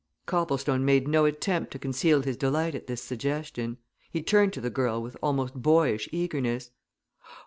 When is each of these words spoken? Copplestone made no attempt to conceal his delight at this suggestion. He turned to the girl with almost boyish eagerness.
Copplestone 0.25 0.83
made 0.83 1.07
no 1.07 1.25
attempt 1.25 1.69
to 1.69 1.77
conceal 1.77 2.23
his 2.23 2.35
delight 2.35 2.73
at 2.73 2.87
this 2.87 3.03
suggestion. 3.03 3.77
He 4.09 4.23
turned 4.23 4.51
to 4.53 4.61
the 4.61 4.71
girl 4.71 4.99
with 4.99 5.15
almost 5.21 5.53
boyish 5.61 6.09
eagerness. 6.11 6.71